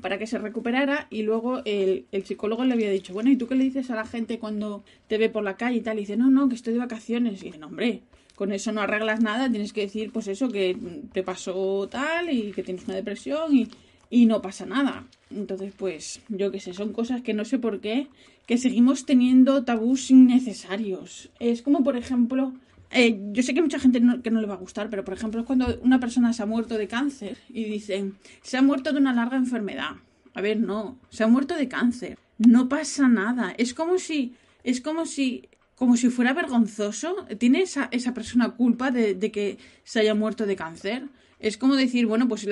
para 0.00 0.16
que 0.16 0.26
se 0.26 0.38
recuperara 0.38 1.08
y 1.10 1.24
luego 1.24 1.60
el, 1.66 2.06
el, 2.10 2.24
psicólogo 2.24 2.64
le 2.64 2.72
había 2.72 2.90
dicho, 2.90 3.12
bueno, 3.12 3.30
¿y 3.30 3.36
tú 3.36 3.46
qué 3.46 3.54
le 3.54 3.64
dices 3.64 3.90
a 3.90 3.96
la 3.96 4.06
gente 4.06 4.38
cuando 4.38 4.82
te 5.08 5.18
ve 5.18 5.28
por 5.28 5.44
la 5.44 5.58
calle 5.58 5.76
y 5.76 5.82
tal? 5.82 5.98
Y 5.98 6.00
dice, 6.00 6.16
no, 6.16 6.30
no, 6.30 6.48
que 6.48 6.54
estoy 6.54 6.72
de 6.72 6.78
vacaciones. 6.78 7.42
Y 7.42 7.46
dice, 7.46 7.58
no, 7.58 7.66
hombre, 7.66 8.00
con 8.34 8.50
eso 8.50 8.72
no 8.72 8.80
arreglas 8.80 9.20
nada, 9.20 9.50
tienes 9.50 9.74
que 9.74 9.82
decir, 9.82 10.10
pues 10.10 10.26
eso, 10.26 10.48
que 10.48 10.74
te 11.12 11.22
pasó 11.22 11.86
tal 11.90 12.30
y 12.30 12.52
que 12.52 12.62
tienes 12.62 12.86
una 12.86 12.94
depresión 12.94 13.54
y 13.54 13.68
y 14.10 14.26
no 14.26 14.42
pasa 14.42 14.66
nada. 14.66 15.06
Entonces, 15.30 15.72
pues, 15.76 16.20
yo 16.28 16.50
qué 16.50 16.60
sé, 16.60 16.72
son 16.72 16.92
cosas 16.92 17.22
que 17.22 17.34
no 17.34 17.44
sé 17.44 17.58
por 17.58 17.80
qué, 17.80 18.08
que 18.46 18.58
seguimos 18.58 19.04
teniendo 19.04 19.64
tabús 19.64 20.10
innecesarios. 20.10 21.30
Es 21.38 21.62
como, 21.62 21.84
por 21.84 21.96
ejemplo, 21.96 22.54
eh, 22.90 23.20
yo 23.32 23.42
sé 23.42 23.52
que 23.52 23.60
mucha 23.60 23.78
gente 23.78 24.00
que 24.22 24.30
no 24.30 24.40
le 24.40 24.46
va 24.46 24.54
a 24.54 24.58
gustar, 24.58 24.88
pero 24.88 25.04
por 25.04 25.14
ejemplo, 25.14 25.40
es 25.40 25.46
cuando 25.46 25.78
una 25.82 26.00
persona 26.00 26.32
se 26.32 26.42
ha 26.42 26.46
muerto 26.46 26.78
de 26.78 26.88
cáncer 26.88 27.36
y 27.50 27.64
dicen, 27.64 28.16
se 28.42 28.56
ha 28.56 28.62
muerto 28.62 28.92
de 28.92 28.98
una 28.98 29.12
larga 29.12 29.36
enfermedad. 29.36 29.96
A 30.34 30.40
ver, 30.40 30.58
no, 30.58 30.98
se 31.10 31.24
ha 31.24 31.26
muerto 31.26 31.54
de 31.54 31.68
cáncer. 31.68 32.18
No 32.38 32.68
pasa 32.68 33.08
nada. 33.08 33.54
Es 33.58 33.74
como 33.74 33.98
si, 33.98 34.34
es 34.64 34.80
como 34.80 35.04
si, 35.04 35.48
como 35.74 35.96
si 35.96 36.08
fuera 36.08 36.32
vergonzoso. 36.32 37.26
¿Tiene 37.38 37.62
esa, 37.62 37.88
esa 37.90 38.14
persona 38.14 38.50
culpa 38.50 38.90
de 38.90 39.30
que 39.32 39.58
se 39.84 40.00
haya 40.00 40.14
muerto 40.14 40.46
de 40.46 40.56
cáncer? 40.56 41.08
Es 41.40 41.56
como 41.56 41.76
decir, 41.76 42.06
bueno, 42.06 42.28
pues 42.28 42.46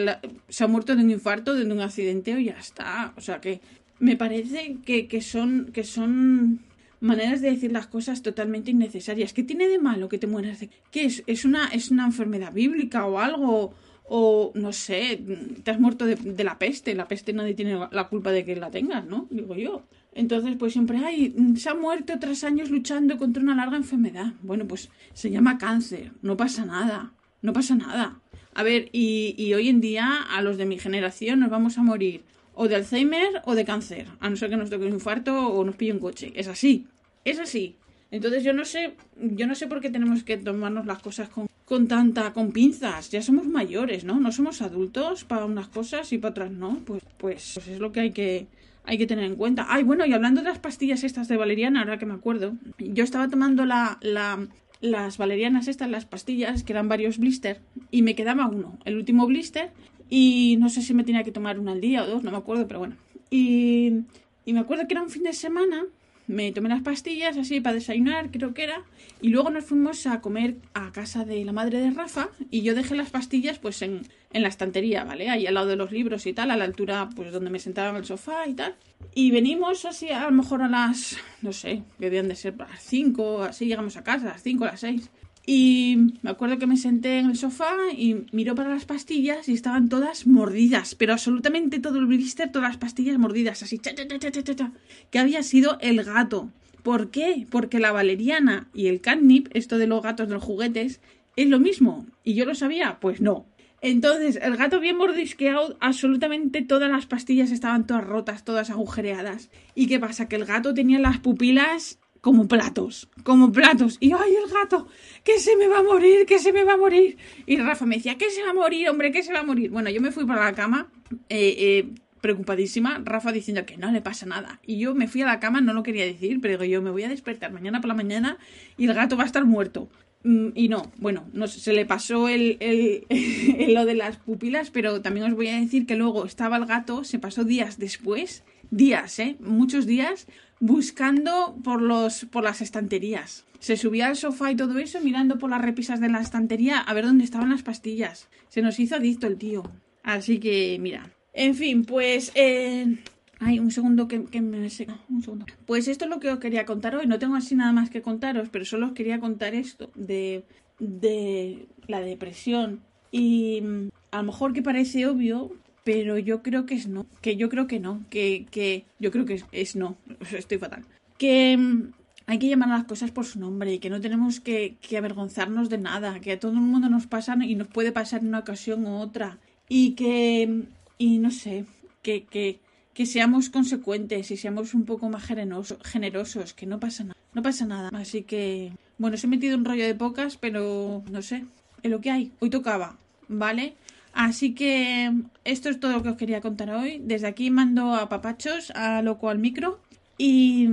se 0.48 0.64
ha 0.64 0.68
muerto 0.68 0.94
de 0.94 1.02
un 1.02 1.10
infarto, 1.10 1.54
de 1.54 1.64
un 1.64 1.80
accidente 1.80 2.34
o 2.34 2.38
ya 2.38 2.58
está. 2.58 3.12
O 3.16 3.20
sea 3.20 3.40
que 3.40 3.60
me 3.98 4.16
parece 4.16 4.78
que, 4.84 5.08
que, 5.08 5.20
son, 5.22 5.70
que 5.72 5.84
son 5.84 6.60
maneras 7.00 7.40
de 7.40 7.50
decir 7.50 7.72
las 7.72 7.86
cosas 7.86 8.22
totalmente 8.22 8.70
innecesarias. 8.70 9.32
¿Qué 9.32 9.42
tiene 9.42 9.68
de 9.68 9.78
malo 9.78 10.08
que 10.08 10.18
te 10.18 10.26
mueras 10.26 10.60
de... 10.60 10.70
¿Qué 10.90 11.04
es? 11.04 11.24
¿Es 11.26 11.44
una, 11.44 11.68
es 11.68 11.90
una 11.90 12.04
enfermedad 12.04 12.52
bíblica 12.52 13.06
o 13.06 13.18
algo? 13.18 13.74
O 14.08 14.52
no 14.54 14.72
sé, 14.72 15.20
te 15.64 15.70
has 15.72 15.80
muerto 15.80 16.06
de, 16.06 16.14
de, 16.14 16.44
la 16.44 16.58
peste. 16.58 16.94
La 16.94 17.08
peste 17.08 17.32
nadie 17.32 17.54
tiene 17.54 17.76
la 17.90 18.08
culpa 18.08 18.30
de 18.30 18.44
que 18.44 18.54
la 18.54 18.70
tengas, 18.70 19.04
¿no? 19.04 19.26
Digo 19.30 19.56
yo. 19.56 19.82
Entonces, 20.12 20.54
pues 20.56 20.72
siempre, 20.72 20.98
ay, 20.98 21.34
se 21.56 21.68
ha 21.68 21.74
muerto 21.74 22.14
tres 22.20 22.44
años 22.44 22.70
luchando 22.70 23.18
contra 23.18 23.42
una 23.42 23.56
larga 23.56 23.76
enfermedad. 23.76 24.32
Bueno, 24.42 24.64
pues 24.66 24.90
se 25.12 25.30
llama 25.30 25.58
cáncer. 25.58 26.12
No 26.22 26.36
pasa 26.36 26.64
nada. 26.64 27.12
No 27.42 27.52
pasa 27.52 27.74
nada. 27.74 28.20
A 28.56 28.62
ver, 28.62 28.88
y, 28.90 29.52
hoy 29.52 29.68
en 29.68 29.82
día 29.82 30.22
a 30.30 30.40
los 30.40 30.56
de 30.56 30.64
mi 30.64 30.78
generación 30.78 31.40
nos 31.40 31.50
vamos 31.50 31.76
a 31.76 31.82
morir 31.82 32.22
o 32.54 32.68
de 32.68 32.76
Alzheimer 32.76 33.42
o 33.44 33.54
de 33.54 33.66
cáncer, 33.66 34.06
a 34.18 34.30
no 34.30 34.36
ser 34.36 34.48
que 34.48 34.56
nos 34.56 34.70
toque 34.70 34.86
un 34.86 34.94
infarto 34.94 35.48
o 35.48 35.62
nos 35.62 35.76
pille 35.76 35.92
un 35.92 35.98
coche. 35.98 36.32
Es 36.34 36.48
así, 36.48 36.86
es 37.26 37.38
así. 37.38 37.76
Entonces 38.10 38.44
yo 38.44 38.54
no 38.54 38.64
sé, 38.64 38.94
yo 39.20 39.46
no 39.46 39.54
sé 39.54 39.66
por 39.66 39.82
qué 39.82 39.90
tenemos 39.90 40.24
que 40.24 40.38
tomarnos 40.38 40.86
las 40.86 41.00
cosas 41.00 41.28
con, 41.28 41.48
con 41.66 41.86
tanta, 41.86 42.32
con 42.32 42.50
pinzas. 42.50 43.10
Ya 43.10 43.20
somos 43.20 43.46
mayores, 43.46 44.04
¿no? 44.04 44.18
No 44.20 44.32
somos 44.32 44.62
adultos 44.62 45.24
para 45.24 45.44
unas 45.44 45.68
cosas 45.68 46.10
y 46.14 46.16
para 46.16 46.30
otras 46.30 46.50
no. 46.50 46.80
Pues, 46.86 47.02
pues, 47.18 47.52
pues 47.56 47.68
es 47.68 47.78
lo 47.78 47.92
que 47.92 48.00
hay 48.00 48.12
que, 48.12 48.46
hay 48.84 48.96
que 48.96 49.06
tener 49.06 49.26
en 49.26 49.36
cuenta. 49.36 49.66
Ay, 49.68 49.82
bueno, 49.82 50.06
y 50.06 50.14
hablando 50.14 50.40
de 50.40 50.48
las 50.48 50.60
pastillas 50.60 51.04
estas 51.04 51.28
de 51.28 51.36
valeriana, 51.36 51.80
ahora 51.80 51.98
que 51.98 52.06
me 52.06 52.14
acuerdo, 52.14 52.54
yo 52.78 53.04
estaba 53.04 53.28
tomando 53.28 53.66
la, 53.66 53.98
la, 54.00 54.48
las 54.80 55.18
valerianas 55.18 55.68
estas, 55.68 55.90
las 55.90 56.04
pastillas, 56.04 56.62
que 56.62 56.72
eran 56.72 56.88
varios 56.88 57.18
blister, 57.18 57.60
y 57.90 58.02
me 58.02 58.14
quedaba 58.14 58.46
uno. 58.46 58.78
El 58.84 58.96
último 58.96 59.26
blister 59.26 59.70
Y 60.08 60.56
no 60.60 60.68
sé 60.68 60.82
si 60.82 60.94
me 60.94 61.04
tenía 61.04 61.24
que 61.24 61.32
tomar 61.32 61.58
una 61.58 61.72
al 61.72 61.80
día 61.80 62.04
o 62.04 62.06
dos, 62.06 62.22
no 62.22 62.30
me 62.30 62.36
acuerdo, 62.36 62.68
pero 62.68 62.78
bueno. 62.78 62.96
Y, 63.30 64.02
y 64.44 64.52
me 64.52 64.60
acuerdo 64.60 64.86
que 64.86 64.94
era 64.94 65.02
un 65.02 65.10
fin 65.10 65.24
de 65.24 65.32
semana 65.32 65.84
me 66.26 66.52
tomé 66.52 66.68
las 66.68 66.82
pastillas 66.82 67.36
así 67.36 67.60
para 67.60 67.74
desayunar, 67.74 68.30
creo 68.30 68.54
que 68.54 68.64
era, 68.64 68.82
y 69.20 69.28
luego 69.28 69.50
nos 69.50 69.64
fuimos 69.64 70.06
a 70.06 70.20
comer 70.20 70.56
a 70.74 70.92
casa 70.92 71.24
de 71.24 71.44
la 71.44 71.52
madre 71.52 71.80
de 71.80 71.90
Rafa 71.90 72.28
y 72.50 72.62
yo 72.62 72.74
dejé 72.74 72.94
las 72.94 73.10
pastillas 73.10 73.58
pues 73.58 73.82
en, 73.82 74.02
en 74.32 74.42
la 74.42 74.48
estantería, 74.48 75.04
¿vale? 75.04 75.30
Ahí 75.30 75.46
al 75.46 75.54
lado 75.54 75.66
de 75.66 75.76
los 75.76 75.92
libros 75.92 76.26
y 76.26 76.32
tal, 76.32 76.50
a 76.50 76.56
la 76.56 76.64
altura 76.64 77.08
pues 77.14 77.32
donde 77.32 77.50
me 77.50 77.58
sentaba 77.58 77.90
en 77.90 77.96
el 77.96 78.04
sofá 78.04 78.46
y 78.46 78.54
tal. 78.54 78.74
Y 79.14 79.30
venimos 79.30 79.84
así 79.84 80.10
a 80.10 80.24
lo 80.24 80.32
mejor 80.32 80.62
a 80.62 80.68
las, 80.68 81.16
no 81.42 81.52
sé, 81.52 81.82
que 81.98 82.06
debían 82.06 82.28
de 82.28 82.36
ser 82.36 82.56
las 82.56 82.82
5, 82.82 83.44
así 83.44 83.66
llegamos 83.66 83.96
a 83.96 84.04
casa, 84.04 84.30
a 84.30 84.32
las 84.32 84.42
5, 84.42 84.64
a 84.64 84.68
las 84.68 84.80
6. 84.80 85.10
Y 85.48 85.96
me 86.22 86.30
acuerdo 86.30 86.58
que 86.58 86.66
me 86.66 86.76
senté 86.76 87.20
en 87.20 87.30
el 87.30 87.36
sofá 87.36 87.72
y 87.96 88.26
miró 88.32 88.56
para 88.56 88.70
las 88.70 88.84
pastillas 88.84 89.48
y 89.48 89.52
estaban 89.52 89.88
todas 89.88 90.26
mordidas, 90.26 90.96
pero 90.96 91.12
absolutamente 91.12 91.78
todo 91.78 92.00
el 92.00 92.06
blister, 92.06 92.50
todas 92.50 92.68
las 92.68 92.78
pastillas 92.78 93.16
mordidas, 93.16 93.62
así, 93.62 93.78
cha, 93.78 93.94
cha, 93.94 94.06
cha, 94.08 94.72
que 95.10 95.18
había 95.20 95.44
sido 95.44 95.78
el 95.80 96.02
gato. 96.02 96.50
¿Por 96.82 97.10
qué? 97.10 97.46
Porque 97.48 97.78
la 97.78 97.92
valeriana 97.92 98.68
y 98.74 98.88
el 98.88 99.00
catnip, 99.00 99.48
esto 99.54 99.78
de 99.78 99.86
los 99.86 100.02
gatos 100.02 100.26
de 100.26 100.34
los 100.34 100.42
juguetes, 100.42 101.00
es 101.36 101.48
lo 101.48 101.60
mismo. 101.60 102.06
¿Y 102.24 102.34
yo 102.34 102.44
lo 102.44 102.56
sabía? 102.56 102.98
Pues 103.00 103.20
no. 103.20 103.46
Entonces, 103.82 104.38
el 104.42 104.56
gato 104.56 104.80
bien 104.80 104.96
mordisqueado, 104.96 105.76
absolutamente 105.80 106.62
todas 106.62 106.90
las 106.90 107.06
pastillas 107.06 107.52
estaban 107.52 107.86
todas 107.86 108.04
rotas, 108.04 108.44
todas 108.44 108.70
agujereadas. 108.70 109.50
¿Y 109.76 109.86
qué 109.86 110.00
pasa? 110.00 110.28
Que 110.28 110.36
el 110.36 110.44
gato 110.44 110.74
tenía 110.74 110.98
las 110.98 111.18
pupilas 111.18 112.00
como 112.26 112.48
platos, 112.48 113.08
como 113.22 113.52
platos. 113.52 113.98
Y 114.00 114.10
¡ay, 114.10 114.34
el 114.34 114.52
gato! 114.52 114.88
¡Que 115.22 115.38
se 115.38 115.54
me 115.56 115.68
va 115.68 115.78
a 115.78 115.82
morir! 115.84 116.26
¡Que 116.26 116.40
se 116.40 116.52
me 116.52 116.64
va 116.64 116.72
a 116.72 116.76
morir! 116.76 117.16
Y 117.46 117.56
Rafa 117.56 117.86
me 117.86 117.98
decía, 117.98 118.18
¿qué 118.18 118.30
se 118.30 118.42
va 118.42 118.50
a 118.50 118.52
morir, 118.52 118.88
hombre? 118.88 119.12
¿Qué 119.12 119.22
se 119.22 119.32
va 119.32 119.38
a 119.38 119.42
morir? 119.44 119.70
Bueno, 119.70 119.90
yo 119.90 120.00
me 120.00 120.10
fui 120.10 120.26
para 120.26 120.44
la 120.44 120.52
cama, 120.52 120.90
eh, 121.28 121.54
eh, 121.56 121.88
preocupadísima, 122.20 123.00
Rafa 123.04 123.30
diciendo 123.30 123.64
que 123.64 123.76
no 123.76 123.92
le 123.92 124.00
pasa 124.00 124.26
nada. 124.26 124.58
Y 124.66 124.80
yo 124.80 124.92
me 124.92 125.06
fui 125.06 125.22
a 125.22 125.26
la 125.26 125.38
cama, 125.38 125.60
no 125.60 125.72
lo 125.72 125.84
quería 125.84 126.04
decir, 126.04 126.40
pero 126.40 126.64
yo 126.64 126.82
me 126.82 126.90
voy 126.90 127.04
a 127.04 127.08
despertar 127.08 127.52
mañana 127.52 127.80
por 127.80 127.86
la 127.86 127.94
mañana 127.94 128.38
y 128.76 128.86
el 128.86 128.94
gato 128.94 129.16
va 129.16 129.22
a 129.22 129.26
estar 129.26 129.44
muerto. 129.44 129.88
Mm, 130.24 130.48
y 130.56 130.66
no, 130.68 130.90
bueno, 130.96 131.28
no, 131.32 131.46
se 131.46 131.72
le 131.72 131.86
pasó 131.86 132.28
el, 132.28 132.56
el, 132.58 133.04
lo 133.72 133.84
de 133.84 133.94
las 133.94 134.16
pupilas, 134.16 134.70
pero 134.70 135.00
también 135.00 135.26
os 135.26 135.34
voy 135.34 135.46
a 135.46 135.60
decir 135.60 135.86
que 135.86 135.94
luego 135.94 136.26
estaba 136.26 136.56
el 136.56 136.66
gato, 136.66 137.04
se 137.04 137.20
pasó 137.20 137.44
días 137.44 137.78
después, 137.78 138.42
días, 138.70 139.18
¿eh? 139.18 139.36
Muchos 139.40 139.86
días, 139.86 140.26
buscando 140.60 141.56
por, 141.62 141.82
los, 141.82 142.24
por 142.26 142.44
las 142.44 142.60
estanterías. 142.60 143.44
Se 143.58 143.76
subía 143.76 144.08
al 144.08 144.16
sofá 144.16 144.50
y 144.50 144.56
todo 144.56 144.78
eso, 144.78 145.00
mirando 145.00 145.38
por 145.38 145.50
las 145.50 145.62
repisas 145.62 146.00
de 146.00 146.08
la 146.08 146.20
estantería 146.20 146.78
a 146.78 146.94
ver 146.94 147.06
dónde 147.06 147.24
estaban 147.24 147.50
las 147.50 147.62
pastillas. 147.62 148.28
Se 148.48 148.62
nos 148.62 148.78
hizo 148.78 148.96
adicto 148.96 149.26
el 149.26 149.38
tío. 149.38 149.62
Así 150.02 150.38
que, 150.38 150.78
mira. 150.80 151.10
En 151.32 151.54
fin, 151.54 151.84
pues... 151.84 152.32
Eh... 152.34 152.96
Ay, 153.38 153.58
un 153.58 153.70
segundo 153.70 154.08
que, 154.08 154.24
que 154.24 154.40
me 154.40 154.70
seca. 154.70 154.98
Un 155.10 155.22
segundo. 155.22 155.44
Pues 155.66 155.88
esto 155.88 156.06
es 156.06 156.10
lo 156.10 156.20
que 156.20 156.30
os 156.30 156.38
quería 156.38 156.64
contar 156.64 156.96
hoy. 156.96 157.06
No 157.06 157.18
tengo 157.18 157.36
así 157.36 157.54
nada 157.54 157.72
más 157.72 157.90
que 157.90 158.00
contaros, 158.00 158.48
pero 158.50 158.64
solo 158.64 158.86
os 158.86 158.92
quería 158.92 159.20
contar 159.20 159.54
esto 159.54 159.90
de, 159.94 160.44
de 160.78 161.66
la 161.86 162.00
depresión. 162.00 162.80
Y 163.10 163.60
mm, 163.60 163.88
a 164.10 164.18
lo 164.18 164.22
mejor 164.22 164.54
que 164.54 164.62
parece 164.62 165.06
obvio, 165.06 165.52
pero 165.86 166.18
yo 166.18 166.42
creo 166.42 166.66
que 166.66 166.74
es 166.74 166.88
no, 166.88 167.06
que 167.22 167.36
yo 167.36 167.48
creo 167.48 167.68
que 167.68 167.78
no, 167.78 168.04
que, 168.10 168.44
que 168.50 168.84
yo 168.98 169.12
creo 169.12 169.24
que 169.24 169.44
es, 169.52 169.76
no, 169.76 169.96
estoy 170.32 170.58
fatal. 170.58 170.84
Que 171.16 171.56
mm, 171.56 171.92
hay 172.26 172.40
que 172.40 172.48
llamar 172.48 172.70
a 172.70 172.78
las 172.78 172.86
cosas 172.86 173.12
por 173.12 173.24
su 173.24 173.38
nombre 173.38 173.72
y 173.72 173.78
que 173.78 173.88
no 173.88 174.00
tenemos 174.00 174.40
que, 174.40 174.74
que, 174.80 174.96
avergonzarnos 174.96 175.70
de 175.70 175.78
nada, 175.78 176.18
que 176.18 176.32
a 176.32 176.40
todo 176.40 176.50
el 176.50 176.58
mundo 176.58 176.88
nos 176.88 177.06
pasa 177.06 177.36
y 177.40 177.54
nos 177.54 177.68
puede 177.68 177.92
pasar 177.92 178.22
en 178.22 178.28
una 178.28 178.40
ocasión 178.40 178.84
u 178.84 178.96
otra. 178.96 179.38
Y 179.68 179.92
que, 179.92 180.48
mm, 180.48 180.62
y 180.98 181.18
no 181.18 181.30
sé, 181.30 181.66
que, 182.02 182.24
que, 182.24 182.58
que 182.92 183.06
seamos 183.06 183.48
consecuentes 183.48 184.32
y 184.32 184.36
seamos 184.36 184.74
un 184.74 184.86
poco 184.86 185.08
más 185.08 185.24
generosos, 185.24 185.78
generosos, 185.84 186.52
que 186.52 186.66
no 186.66 186.80
pasa 186.80 187.04
nada, 187.04 187.16
no 187.32 187.42
pasa 187.42 187.64
nada. 187.64 187.90
Así 187.92 188.22
que, 188.22 188.72
bueno, 188.98 189.16
se 189.16 189.28
he 189.28 189.30
metido 189.30 189.56
un 189.56 189.64
rollo 189.64 189.84
de 189.84 189.94
pocas, 189.94 190.36
pero 190.36 191.04
no 191.12 191.22
sé, 191.22 191.44
es 191.84 191.90
lo 191.92 192.00
que 192.00 192.10
hay. 192.10 192.32
Hoy 192.40 192.50
tocaba, 192.50 192.98
¿vale? 193.28 193.76
Así 194.16 194.54
que 194.54 195.12
esto 195.44 195.68
es 195.68 195.78
todo 195.78 195.92
lo 195.92 196.02
que 196.02 196.08
os 196.08 196.16
quería 196.16 196.40
contar 196.40 196.70
hoy. 196.70 197.02
Desde 197.04 197.26
aquí 197.26 197.50
mando 197.50 197.94
a 197.94 198.08
papachos, 198.08 198.70
a 198.70 199.02
loco 199.02 199.28
al 199.28 199.38
micro 199.38 199.78
y, 200.16 200.70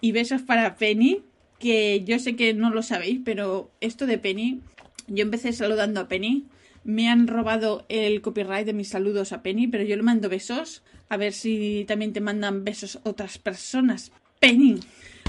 y 0.00 0.12
besos 0.12 0.40
para 0.40 0.76
Penny, 0.76 1.20
que 1.58 2.02
yo 2.02 2.18
sé 2.18 2.34
que 2.34 2.54
no 2.54 2.70
lo 2.70 2.82
sabéis, 2.82 3.20
pero 3.22 3.70
esto 3.82 4.06
de 4.06 4.16
Penny, 4.16 4.60
yo 5.06 5.22
empecé 5.22 5.52
saludando 5.52 6.00
a 6.00 6.08
Penny. 6.08 6.46
Me 6.82 7.10
han 7.10 7.26
robado 7.26 7.84
el 7.90 8.22
copyright 8.22 8.64
de 8.64 8.72
mis 8.72 8.88
saludos 8.88 9.34
a 9.34 9.42
Penny, 9.42 9.68
pero 9.68 9.84
yo 9.84 9.94
le 9.94 10.02
mando 10.02 10.30
besos. 10.30 10.82
A 11.10 11.18
ver 11.18 11.34
si 11.34 11.84
también 11.86 12.14
te 12.14 12.22
mandan 12.22 12.64
besos 12.64 13.00
otras 13.02 13.36
personas. 13.36 14.12
Penny. 14.40 14.80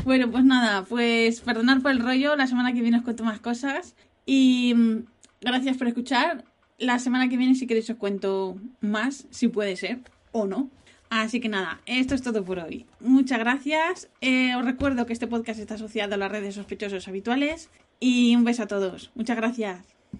Bueno, 0.05 0.31
pues 0.31 0.45
nada, 0.45 0.85
pues 0.85 1.41
perdonar 1.41 1.81
por 1.81 1.91
el 1.91 1.99
rollo. 1.99 2.37
La 2.37 2.47
semana 2.47 2.71
que 2.71 2.81
viene 2.81 2.99
os 2.99 3.03
cuento 3.03 3.25
más 3.25 3.41
cosas. 3.41 3.95
Y 4.25 4.73
mm, 4.73 4.99
gracias 5.41 5.75
por 5.75 5.87
escuchar 5.89 6.45
la 6.77 6.99
semana 6.99 7.29
que 7.29 7.37
viene, 7.37 7.55
si 7.55 7.67
queréis, 7.67 7.89
os 7.89 7.97
cuento 7.97 8.57
más, 8.81 9.27
si 9.29 9.47
puede 9.47 9.75
ser 9.75 9.99
o 10.31 10.45
no. 10.45 10.69
Así 11.09 11.39
que 11.39 11.47
nada, 11.47 11.79
esto 11.85 12.15
es 12.15 12.23
todo 12.23 12.43
por 12.43 12.57
hoy. 12.57 12.87
Muchas 12.99 13.37
gracias. 13.37 14.09
Eh, 14.21 14.55
os 14.55 14.65
recuerdo 14.65 15.05
que 15.05 15.13
este 15.13 15.27
podcast 15.27 15.59
está 15.59 15.75
asociado 15.75 16.15
a 16.15 16.17
las 16.17 16.31
redes 16.31 16.55
sospechosos 16.55 17.07
habituales. 17.07 17.69
Y 17.99 18.35
un 18.35 18.43
beso 18.43 18.63
a 18.63 18.67
todos. 18.67 19.11
Muchas 19.13 19.37
gracias. 19.37 19.85